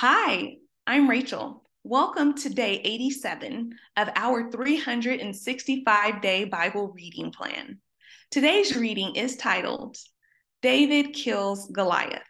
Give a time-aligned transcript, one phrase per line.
[0.00, 1.64] Hi, I'm Rachel.
[1.82, 7.78] Welcome to day 87 of our 365 day Bible reading plan.
[8.30, 9.96] Today's reading is titled
[10.60, 12.28] David Kills Goliath.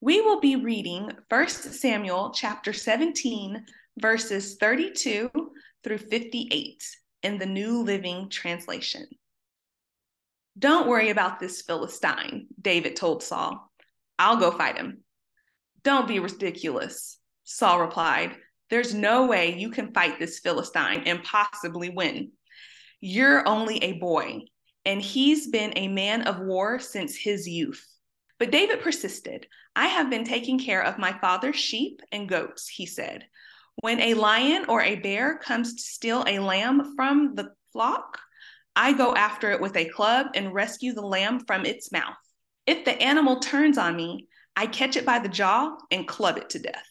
[0.00, 3.64] We will be reading 1 Samuel chapter 17,
[4.00, 5.30] verses 32
[5.84, 6.82] through 58
[7.22, 9.06] in the New Living Translation.
[10.58, 13.70] Don't worry about this Philistine, David told Saul.
[14.18, 15.04] I'll go fight him.
[15.88, 18.36] Don't be ridiculous, Saul replied.
[18.68, 22.32] There's no way you can fight this Philistine and possibly win.
[23.00, 24.42] You're only a boy,
[24.84, 27.82] and he's been a man of war since his youth.
[28.38, 29.46] But David persisted.
[29.74, 33.24] I have been taking care of my father's sheep and goats, he said.
[33.76, 38.18] When a lion or a bear comes to steal a lamb from the flock,
[38.76, 42.18] I go after it with a club and rescue the lamb from its mouth.
[42.66, 46.50] If the animal turns on me, I catch it by the jaw and club it
[46.50, 46.82] to death.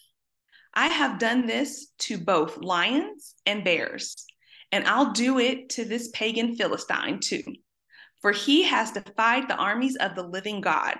[0.73, 4.25] I have done this to both lions and bears,
[4.71, 7.43] and I'll do it to this pagan Philistine too,
[8.21, 10.95] for he has defied the armies of the living God.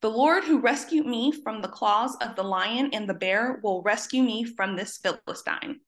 [0.00, 3.82] The Lord who rescued me from the claws of the lion and the bear will
[3.82, 5.80] rescue me from this Philistine.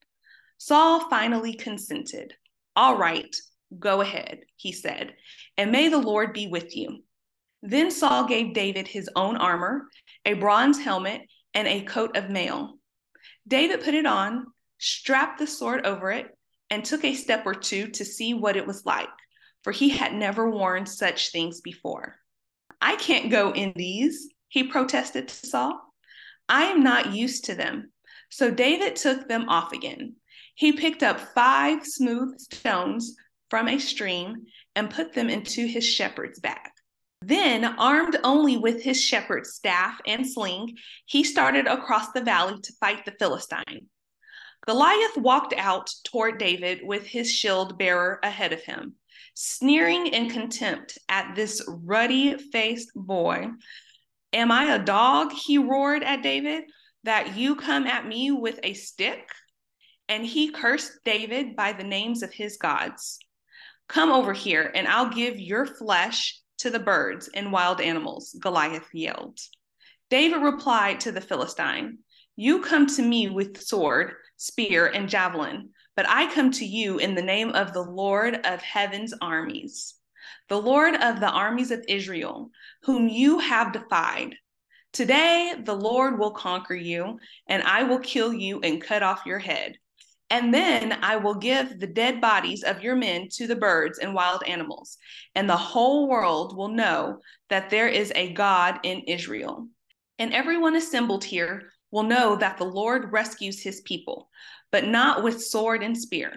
[0.59, 2.35] Saul finally consented.
[2.75, 3.33] All right,
[3.79, 5.15] go ahead, he said,
[5.57, 7.05] and may the Lord be with you.
[7.63, 9.89] Then Saul gave David his own armor,
[10.25, 11.23] a bronze helmet,
[11.55, 12.79] and a coat of mail.
[13.47, 14.47] David put it on,
[14.79, 16.27] strapped the sword over it,
[16.71, 19.09] and took a step or two to see what it was like,
[19.63, 22.17] for he had never worn such things before.
[22.81, 25.81] I can't go in these, he protested to Saul.
[26.49, 27.93] I am not used to them.
[28.31, 30.17] So David took them off again.
[30.55, 33.17] He picked up five smooth stones
[33.51, 36.71] from a stream and put them into his shepherd's bag.
[37.23, 42.73] Then, armed only with his shepherd's staff and sling, he started across the valley to
[42.81, 43.89] fight the Philistine.
[44.67, 48.95] Goliath walked out toward David with his shield bearer ahead of him,
[49.35, 53.49] sneering in contempt at this ruddy faced boy.
[54.33, 55.33] Am I a dog?
[55.33, 56.65] He roared at David,
[57.05, 59.29] that you come at me with a stick?
[60.09, 63.19] And he cursed David by the names of his gods.
[63.89, 68.89] Come over here, and I'll give your flesh to the birds and wild animals, Goliath
[68.93, 69.39] yelled.
[70.11, 71.99] David replied to the Philistine,
[72.37, 77.15] You come to me with sword, spear, and javelin, but I come to you in
[77.15, 79.95] the name of the Lord of heaven's armies,
[80.49, 82.51] the Lord of the armies of Israel,
[82.83, 84.35] whom you have defied.
[84.93, 89.39] Today the Lord will conquer you, and I will kill you and cut off your
[89.39, 89.77] head.
[90.31, 94.15] And then I will give the dead bodies of your men to the birds and
[94.15, 94.97] wild animals,
[95.35, 97.19] and the whole world will know
[97.49, 99.67] that there is a God in Israel.
[100.21, 104.31] And everyone assembled here will know that the Lord rescues his people,
[104.71, 106.33] but not with sword and spear.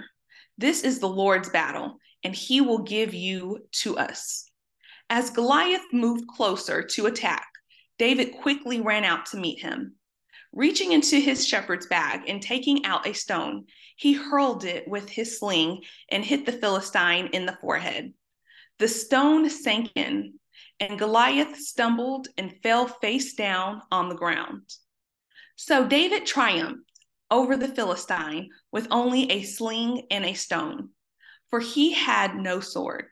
[0.58, 4.50] This is the Lord's battle, and he will give you to us.
[5.10, 7.46] As Goliath moved closer to attack,
[8.00, 9.96] David quickly ran out to meet him.
[10.56, 13.66] Reaching into his shepherd's bag and taking out a stone,
[13.96, 18.14] he hurled it with his sling and hit the Philistine in the forehead.
[18.78, 20.36] The stone sank in,
[20.80, 24.62] and Goliath stumbled and fell face down on the ground.
[25.56, 26.90] So David triumphed
[27.32, 30.90] over the Philistine with only a sling and a stone,
[31.50, 33.08] for he had no sword.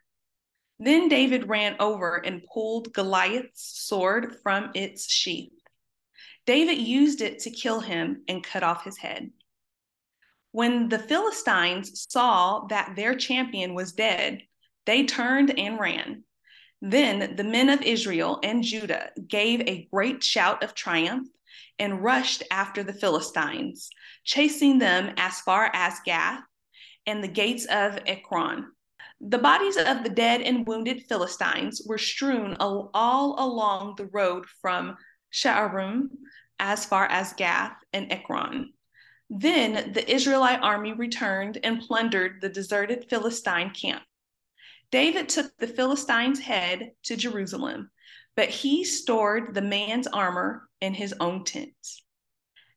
[0.78, 5.61] Then David ran over and pulled Goliath's sword from its sheath.
[6.46, 9.32] David used it to kill him and cut off his head.
[10.52, 14.42] When the Philistines saw that their champion was dead,
[14.86, 16.24] they turned and ran.
[16.82, 21.28] Then the men of Israel and Judah gave a great shout of triumph
[21.78, 23.90] and rushed after the Philistines,
[24.24, 26.44] chasing them as far as Gath
[27.06, 28.72] and the gates of Ekron.
[29.20, 34.98] The bodies of the dead and wounded Philistines were strewn all along the road from
[35.32, 36.10] Shaaraim
[36.60, 38.74] as far as Gath and Ekron.
[39.30, 44.04] Then the Israelite army returned and plundered the deserted Philistine camp.
[44.92, 47.90] David took the Philistine's head to Jerusalem,
[48.36, 51.74] but he stored the man's armor in his own tent.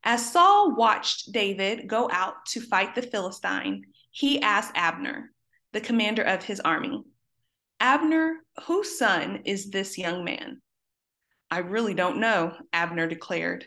[0.04, 5.32] As Saul watched David go out to fight the Philistine, he asked Abner,
[5.72, 7.02] the commander of his army,
[7.80, 8.36] Abner,
[8.66, 10.62] whose son is this young man?
[11.54, 13.64] I really don't know, Abner declared.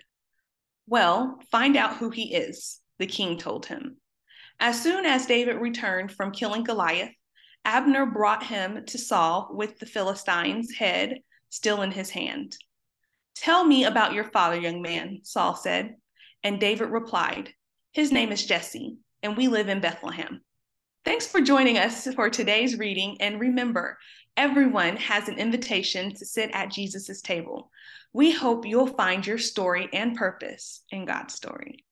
[0.88, 3.96] Well, find out who he is, the king told him.
[4.60, 7.14] As soon as David returned from killing Goliath,
[7.64, 11.20] Abner brought him to Saul with the Philistine's head
[11.50, 12.58] still in his hand.
[13.38, 15.96] Tell me about your father, young man, Saul said.
[16.44, 17.54] And David replied,
[17.94, 20.42] His name is Jesse, and we live in Bethlehem.
[21.08, 23.16] Thanks for joining us for today's reading.
[23.22, 23.98] And remember,
[24.36, 27.72] everyone has an invitation to sit at Jesus' table.
[28.12, 31.86] We hope you'll find your story and purpose in God's story.